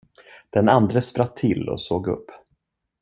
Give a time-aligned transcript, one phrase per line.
[0.49, 2.31] Den andre spratt till och såg upp.